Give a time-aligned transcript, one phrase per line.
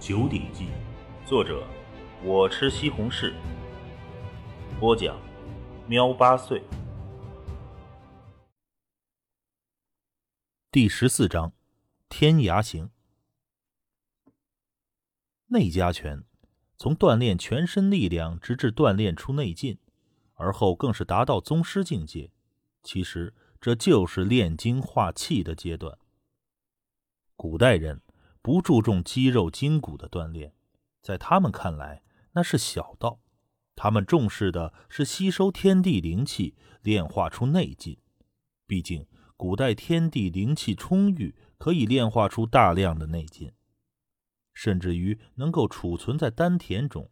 [0.00, 0.64] 九鼎记》，
[1.28, 1.62] 作者
[2.24, 3.34] 我吃西红柿，
[4.80, 5.20] 播讲
[5.86, 6.62] 喵八岁。
[10.70, 11.52] 第十四章：
[12.08, 12.88] 天涯行。
[15.48, 16.24] 内家拳
[16.78, 19.76] 从锻炼全身力量，直至锻炼出内劲，
[20.32, 22.30] 而后更是达到宗师境界。
[22.82, 25.98] 其实这就是炼精化气的阶段。
[27.36, 28.00] 古代人
[28.42, 30.54] 不注重肌肉筋骨的锻炼，
[31.02, 33.20] 在他们看来那是小道。
[33.76, 37.98] 他们重视的是吸收天地灵气，炼化出内劲。
[38.66, 43.52] 毕竟古代天地灵气充裕，可以炼化出大量的内劲。
[44.52, 47.10] 甚至于能够储存在丹田中，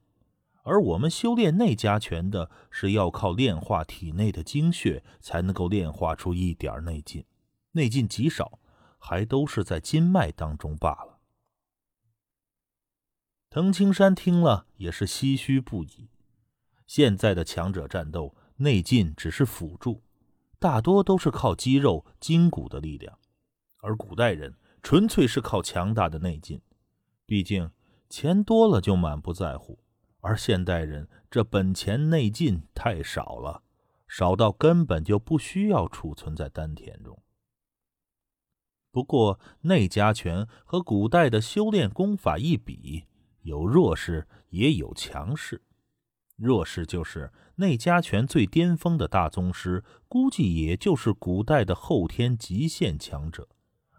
[0.65, 7.25] 而我们修炼内家拳的是要靠炼化体内的精血，才能够炼化出一点内劲，
[7.73, 8.59] 内劲极少，
[8.99, 11.18] 还都是在筋脉当中罢了。
[13.59, 16.09] 藤青山听了也是唏嘘不已。
[16.87, 20.05] 现在的强者战斗，内劲只是辅助，
[20.61, 23.19] 大多都是靠肌肉筋骨的力量，
[23.79, 26.63] 而古代人纯粹是靠强大的内劲。
[27.27, 27.69] 毕竟
[28.09, 29.81] 钱多了就满不在乎，
[30.21, 33.65] 而现代人这本钱内劲太少了，
[34.07, 37.21] 少到根本就不需要储存在丹田中。
[38.93, 43.07] 不过内家拳和古代的修炼功法一比，
[43.43, 45.63] 有弱势也有强势。
[46.37, 53.49] 弱势就是内家拳最巅峰的大宗师，估计也就是古代的后天极限强者，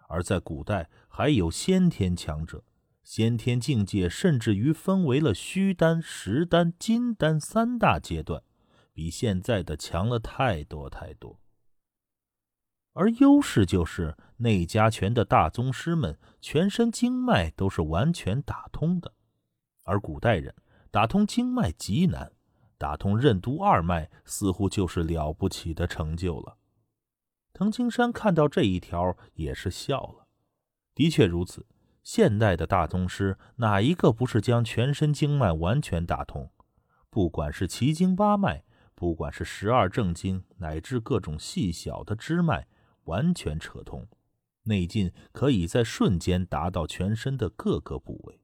[0.08, 2.64] 而在古代还有先天强者。
[3.04, 8.44] 先天境界甚至于分为了虚丹、实丹、金丹三大阶段，
[8.94, 11.40] 比现在的强了太多太多。
[12.94, 19.14] 而优势就是内家拳的大宗师们全身经脉都是完全打通的，
[19.90, 20.54] 而古代人
[20.92, 22.32] 打通经脉极难，
[22.78, 26.58] 打通任督二脉似乎就是了不起的成就了。
[27.52, 30.28] 藤青山看到这一条也是笑了，
[30.94, 31.66] 的确如此。
[32.04, 36.52] 现代的大宗师哪一个不是将全身经脉完全打通？
[37.10, 38.64] 不管是奇经八脉，
[38.96, 42.68] 不管是十二正经，乃至各种细小的支脉，
[43.06, 44.08] 完全扯通，
[44.64, 48.40] 内劲可以在瞬间达到全身的各个部位。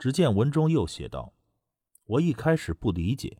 [0.00, 1.34] 只见文中又写道
[2.06, 3.36] ：“我一开始不理解，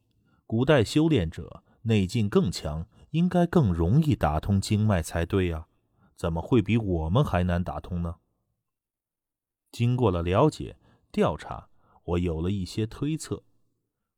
[0.47, 5.69] 古代修炼者内劲更强，应该更容易打通经脉才对呀。”
[6.15, 8.17] 怎么会比我们还难打通呢？
[9.73, 10.77] 经过了了解
[11.11, 11.71] 调查，
[12.05, 13.43] 我有了一些推测。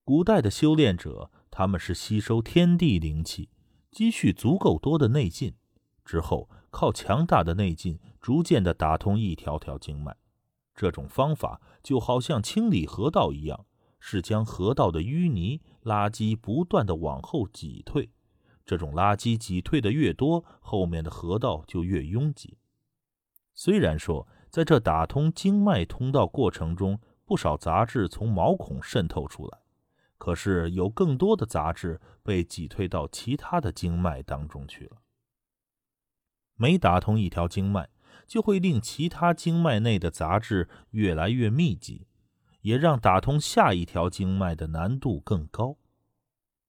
[0.02, 3.50] 古代的修炼者，他们是吸收天地灵气，
[3.92, 5.54] 积蓄足够多的内劲，
[6.04, 10.16] 之后靠强大的内劲，逐渐的打通一条条经脉。
[10.74, 13.66] 这种方法就好像清理河道一样，
[13.98, 18.10] 是将河道的淤泥垃圾不断的往后挤退。
[18.64, 22.58] 这种垃圾挤退的越多，后面的河道就越拥挤。
[23.54, 29.58] 虽然说在这打通经脉通道过程中，不少杂质从毛孔渗透出来，
[30.16, 35.02] 可是有更多的杂质被挤退到其他的经脉当中去了。
[36.54, 37.88] 每打通一条经脉，
[38.32, 42.06] 就会令其他经脉内的杂质越来越密集，
[42.62, 45.76] 也让打通下一条经脉的难度更高。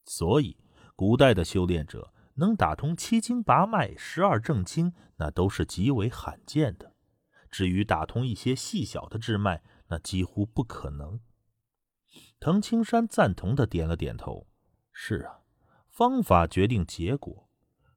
[0.04, 0.58] 所以。
[0.96, 6.94] 古代的修炼者能打通七经八脉、十二正经，那都是极为罕见的。
[7.50, 11.20] 至于打通一些细小的支脉，那几乎不可能。
[12.40, 14.48] 藤青山赞同的点了点头
[14.92, 15.40] ：“是啊，
[15.88, 17.43] 方法决定结果。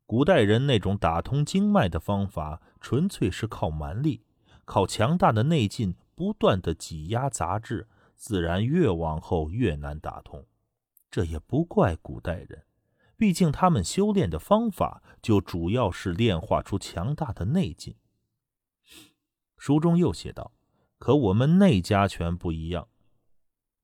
[0.07, 4.23] 古代人那种打通经脉的方法，纯粹是靠蛮力，
[4.65, 10.47] 靠强大的内劲不断的挤压杂质，自然越往后越难打通。
[11.11, 12.65] 这也不怪古代人。”
[13.19, 17.97] 毕竟，他们修炼的方法就主要是炼化出强大的内劲。
[19.57, 20.53] 书中又写道
[21.01, 22.89] ：“可我们内家拳不一样，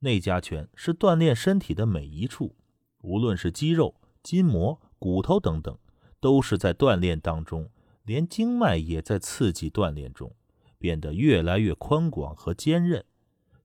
[0.00, 2.56] 内家拳是锻炼身体的每一处，
[3.00, 5.78] 无论是肌肉、筋膜、骨头等等，
[6.22, 7.68] 都是在锻炼当中，
[8.04, 10.32] 连经脉也在刺激锻炼中，
[10.78, 13.04] 变得越来越宽广和坚韧。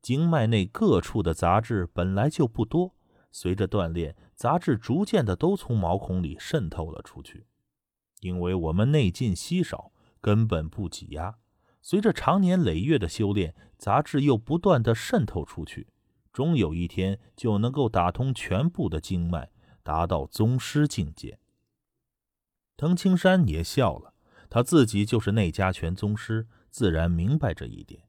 [0.01, 2.95] 经脉内各处的杂质本来就不多。”
[3.31, 7.45] 随着锻炼，杂质逐渐的都从毛孔里渗透了出去。
[8.21, 11.35] 因为我们内劲稀少，根本不挤压。
[11.83, 15.85] 随着长年累月的修炼，杂质又不断的渗透出去，
[16.33, 19.51] 终有一天就能够打通全部的经脉，
[19.83, 21.37] 达到宗师境界。
[22.77, 24.13] 藤青山也笑了，
[24.49, 28.03] 他自己就是内家拳宗师，自然明白这一点。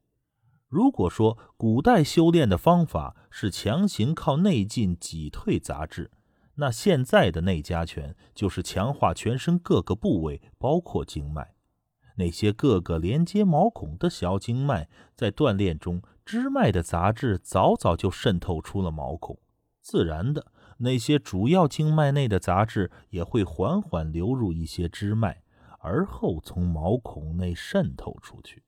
[0.68, 6.10] 如果说古代修炼的方法是强行靠内劲挤退杂质，
[6.56, 11.54] 那现在的内家拳就是强化全身各个部位，包括经脉。
[12.16, 19.38] 那些各个连接毛孔的小经脉，在锻炼中，支脉的杂质早早就渗透出了毛孔，
[19.80, 25.42] 自然的，那些主要经脉内的杂质也会缓缓流入一些支脉，
[25.78, 28.64] 而后从毛孔内渗透出去，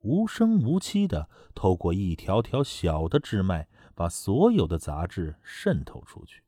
[0.00, 6.42] 无声无息的透过一条条小的支脉，把所有的杂质渗透出去。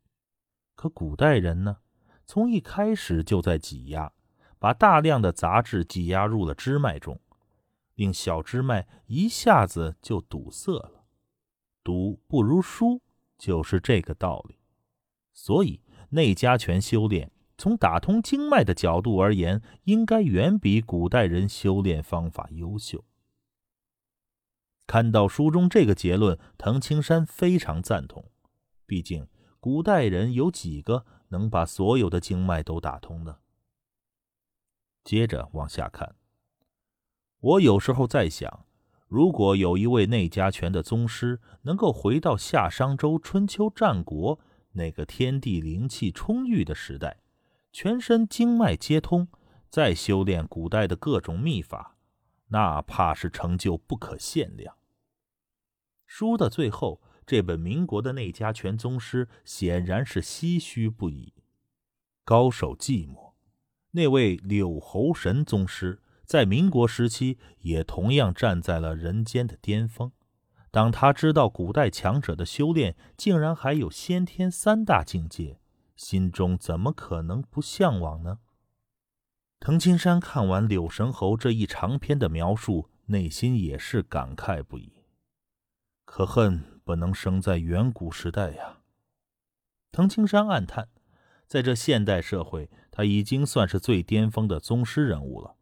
[0.75, 1.79] 可古代人呢，
[2.26, 4.12] 从一开始就在挤压。
[4.61, 7.20] 把大量的杂质挤压入了支脉中，
[7.94, 11.05] 令小支脉一下子就堵塞了。
[11.84, 13.00] 堵不如疏，
[13.38, 14.57] 就是这个道理。
[15.38, 15.81] 所以
[16.11, 23.05] 内家拳修炼，从打通经脉的角度而言，应该远比古代人修炼方法优秀。
[24.85, 28.32] 看到书中这个结论，藤青山非常赞同。
[28.85, 29.29] 毕竟
[29.61, 33.38] 古代人有几个能把所有的经脉都打通的？
[35.05, 36.17] 接着往下看，
[37.38, 38.67] 我有时候在想，
[39.06, 44.41] 如果有一位内家拳的宗师能够回到夏商周春秋战国
[44.73, 47.20] 那个天地灵气充裕的时代，
[47.73, 49.29] 全身经脉皆通，
[49.69, 51.97] 再修炼古代的各种秘法，
[52.49, 54.76] 那怕是成就不可限量。
[56.06, 61.35] 书的最后，这本民国的内家拳宗师显然是唏嘘不已，
[62.25, 63.35] 高手寂寞。
[63.91, 70.12] 那位柳侯神宗师在民国时期也同样站在了人间的巅峰。
[70.78, 75.58] 当他知道古代强者的修炼竟然还有先天三大境界，
[75.96, 78.38] 心中怎么可能不向往呢？
[79.58, 84.92] 藤青山看完柳神侯这一长篇的描述，内心也是感慨不已。
[86.04, 88.78] 可恨不能生在远古时代呀！
[89.90, 90.90] 藤青山暗叹。
[91.48, 95.56] 在这现代社会，他已经算是最巅峰的宗师人物了。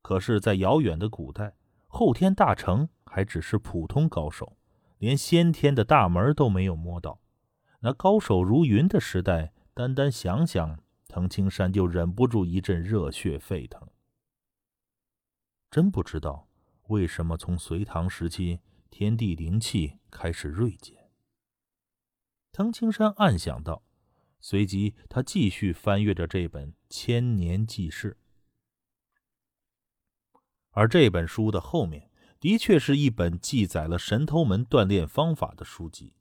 [0.00, 1.56] 可是，在遥远的古代，
[1.88, 4.56] 后天大成还只是普通高手，
[5.02, 7.20] 连先天的大门都没有摸到。
[7.80, 10.78] 那高手如云的时代，单单想想，
[11.08, 13.88] 藤青山就忍不住一阵热血沸腾。
[15.72, 16.48] 真不知道
[16.86, 18.60] 为什么从隋唐时期，
[18.90, 21.10] 天地灵气开始锐减。
[22.52, 23.82] 藤青山暗想道。
[24.38, 28.16] 随即，他继续翻阅着这本《千年记事》，
[30.70, 32.08] 而这本书的后面
[32.42, 36.16] 的确是一本记载了神偷门锻炼方法的书籍，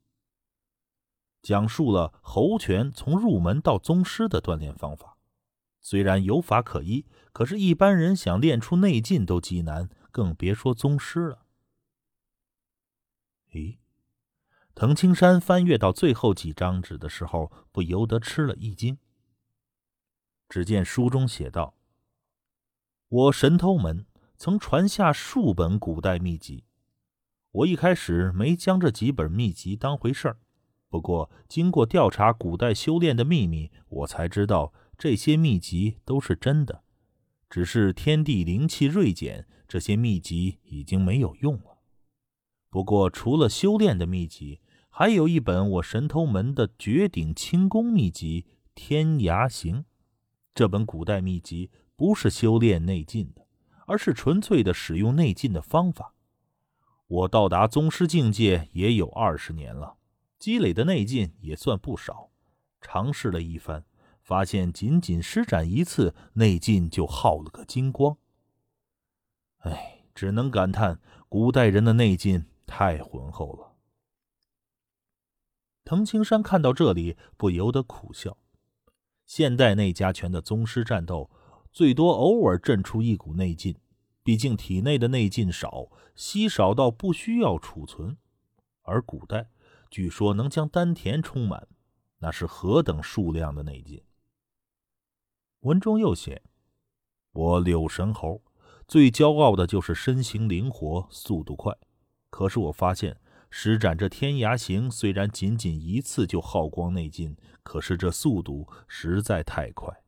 [1.42, 5.18] 讲述了猴拳从入门到宗师的锻炼方法。
[5.80, 11.48] 虽然有法可依，可是，一般人想练出内劲都极难，更别说宗师了。
[13.52, 13.80] 咦？
[14.76, 19.00] 藤青山翻阅到最后几张纸的时候，不由得吃了一惊。
[20.48, 21.74] 只见书中写道
[23.10, 24.06] ：“我神偷门
[24.42, 26.64] 曾传下数本古代秘籍，
[27.52, 30.40] 我一开始没将这几本秘籍当回事儿。
[30.90, 36.82] 不过经过调查古代修炼的秘密，我才知道这些秘籍都是真的。
[37.52, 41.78] 只是天地灵气锐减，这些秘籍已经没有用了。”
[42.72, 49.82] 不过，除了修炼的秘籍，还有一本我神偷门的绝顶轻功秘籍《天涯行》。
[50.56, 53.46] 这本古代秘籍不是修炼内劲的，
[53.86, 56.14] 而是纯粹的使用内劲的方法。
[57.08, 59.98] 我到达宗师境界也有二十年了，
[60.40, 62.30] 积累的内劲也算不少。
[62.80, 63.86] 尝试了一番，
[64.22, 68.18] 发现仅仅施展一次，内劲就耗了个精光。
[69.60, 72.46] 唉，只能感叹古代人的内劲。
[72.74, 73.74] 太浑厚了。
[75.84, 78.38] 藤青山看到这里，不由得苦笑。
[79.26, 81.30] 现代内家拳的宗师战斗，
[81.72, 83.76] 最多偶尔震出一股内劲，
[84.24, 88.18] 毕竟体内的内劲少，稀少到不需要储存。
[88.82, 89.50] 而古代，
[89.90, 91.68] 据说能将丹田充满，
[92.20, 94.04] 那是何等数量的内劲！
[95.62, 96.42] 文中又写
[97.32, 98.42] ：“我柳神猴
[98.88, 101.74] 最骄傲的就是身形灵活，速度快。”
[102.30, 103.18] 可是我发现，
[103.50, 110.01] 施展这天涯行虽然仅仅一次就耗光内劲，可是这速度实在太快。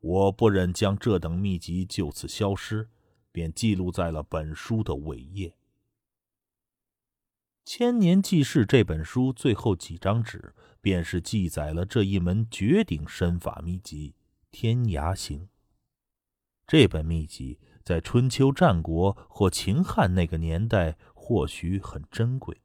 [0.00, 2.88] 我不忍将这等秘籍就此消失，
[3.30, 5.48] 便记录在了本书的尾页。
[7.64, 14.14] 《千年记事》这本书最后几张纸，便是记载了这一门绝顶身法秘籍——
[14.50, 15.48] 天涯行。
[16.66, 17.58] 这本秘籍。
[17.82, 22.60] 在春秋战国或秦汉那个年代，或许很珍贵。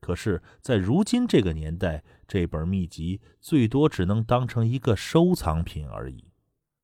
[0.00, 6.27] 可是，在如今这个年代，这本秘籍最多只能当成一个收藏品而已，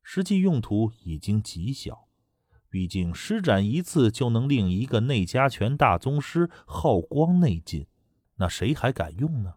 [0.04, 2.06] 实际用途已经极小。
[2.68, 7.86] 毕竟，施展一次就能令一个内家拳大宗师耗光内劲，
[8.36, 9.54] 那谁还敢用呢？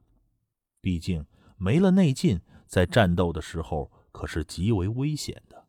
[0.82, 1.26] 毕竟，
[1.58, 5.68] 没了内劲，在战斗的时候可是极为危险的。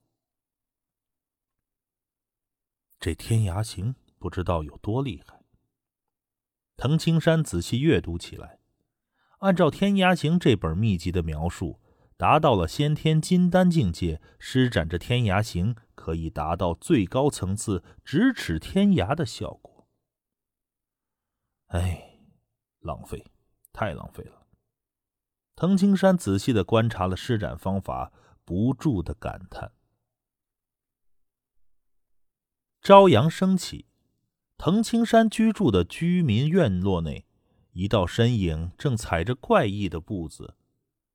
[3.00, 5.42] 这天涯行不知道有多厉害。
[6.76, 8.58] 藤青山仔细阅读起来，
[9.38, 11.80] 按照《天涯行》这本秘籍的描述，
[12.18, 19.86] 达到了先天金丹境界，施展着天涯行可以达到最高层次，咫尺天涯的效果。
[21.68, 22.18] 哎，
[22.80, 23.24] 浪费，
[23.72, 24.48] 太浪费了！
[25.54, 28.12] 藤青山仔细的观察了施展方法，
[28.44, 29.70] 不住的感叹。
[32.82, 33.86] 朝阳升起。
[34.56, 37.28] 藤青山居住的居民院落内，
[37.74, 40.56] 一道身影正踩着怪异的步子，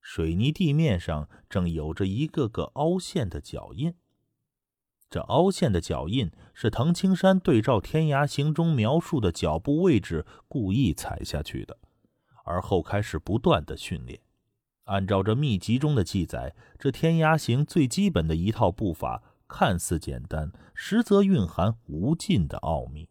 [0.03, 3.95] 水泥地面上正有着一个个凹陷的脚印。
[5.09, 11.77] 这凹陷的脚印是藤青山对照《天涯行》中描述的脚步位置故意踩下去的，
[12.43, 14.19] 而后开始不断的训练。
[14.83, 23.07] 按照这秘籍中的记载，这《天涯行》最基本的一套步法看似简单，实则蕴含无尽的奥秘。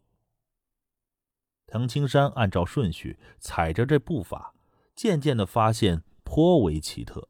[1.65, 4.53] 藤青山按照顺序踩着这步法，
[4.93, 7.29] 渐渐的发现颇为奇特。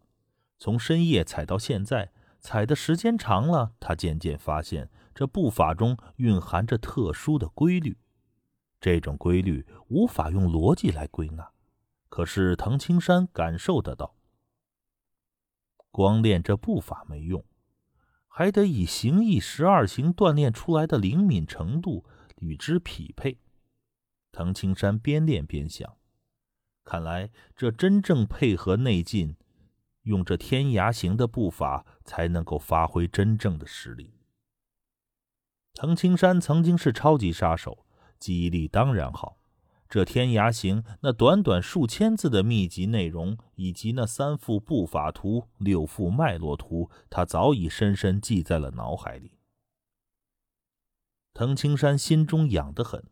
[0.58, 7.98] 从深夜踩到现在，踩的时间长了，他渐渐发现这步法中蕴含着特殊的规律。
[8.80, 11.52] 这种规律无法用逻辑来归纳，
[12.08, 14.16] 可是唐青山感受得到。
[15.92, 17.44] 光练这步法没用，
[18.30, 22.06] 还得以形意十二行锻炼出来的灵敏程度
[22.38, 23.38] 与之匹配。
[24.32, 25.98] 唐青山边练边想，
[26.84, 29.36] 看来这真正配合内劲，
[30.04, 34.20] 用这天涯行的步伐，才能够发挥真正的实力。
[35.74, 37.86] 藤青山曾经是超级杀手，
[38.20, 39.40] 记忆力当然好。
[39.90, 49.38] 这天涯行那短短数千字的秘籍内容，以及那三幅步法图、六幅脉络图，他早已深深记在了脑海里。
[51.34, 53.04] 藤青山心中痒得很。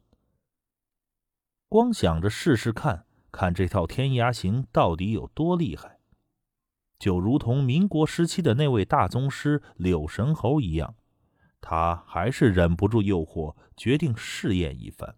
[1.68, 6.00] 光想着试试看看这套天涯行到底有多厉害，
[7.00, 10.96] 就如同民国时期的那位大宗师柳神侯一样，
[11.62, 15.16] 他还是忍不住诱惑，决定试验一番。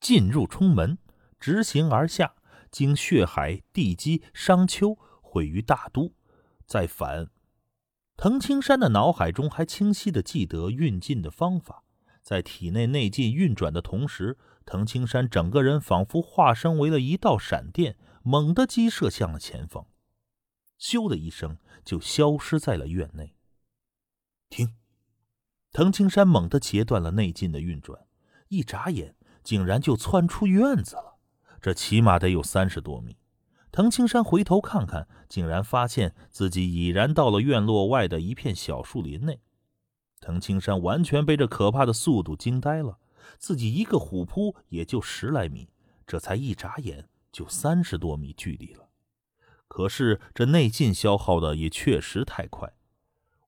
[0.00, 0.98] 进入冲门，
[1.40, 2.34] 直行而下，
[2.70, 6.14] 经血海、地基、商丘，毁于大都，
[6.64, 7.28] 再返。
[8.16, 11.82] 藤青山的脑海中还清晰的记得运劲的方法，
[12.22, 14.38] 在体内内劲运转的同时。
[14.70, 19.86] 藤青山整个人仿佛化身为了一道闪电，猛地击射向了前方，
[20.78, 23.34] 咻的一声就消失在了院内。
[24.50, 24.74] 停！
[25.72, 27.98] 藤青山猛地截断了内劲的运转，
[28.48, 31.16] 一眨眼竟然就窜出院子了。
[31.62, 33.16] 这起码得有三十多米。
[33.72, 39.40] 藤青山回头看看，竟然发现自己已然到了院落外的一片小树林内。
[40.20, 42.98] 藤青山完全被这可怕的速度惊呆了。
[43.38, 45.68] 自己一个虎扑也就十来米，
[46.06, 48.88] 这才一眨眼就三十多米距离了。
[49.68, 52.72] 可是这内劲消耗的也确实太快，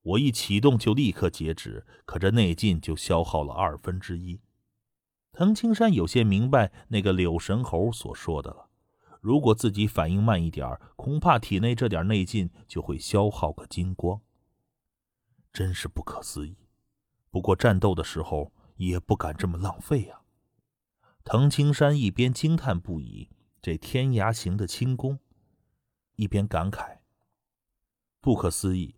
[0.02, 4.40] 我一启动就立刻截止，可这内劲就消耗了二分之一。
[5.32, 8.68] 藤青山有些明白那个柳神猴所说的了：
[9.20, 14.20] 如果自己反应慢一点，恐怕体内这点内劲就会消耗个精光。
[15.52, 16.56] 真是不可思议。
[17.30, 18.52] 不过战斗的时候。
[18.86, 20.22] 也不敢这么浪费呀！
[21.22, 23.28] 藤青山一边惊叹不已
[23.60, 25.18] 这天涯行的轻功，
[26.16, 27.00] 一边感慨：
[28.22, 28.96] 不可思议。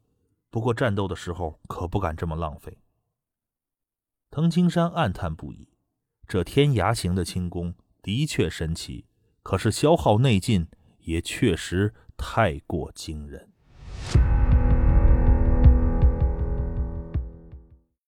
[0.51, 2.79] 不过战斗的时候可不敢这么浪费。
[4.31, 5.69] 藤青山暗叹不已，
[6.29, 9.07] 这天涯行的轻功的确神奇，
[9.43, 10.69] 可是消耗内劲
[11.01, 13.52] 也确实太过惊人。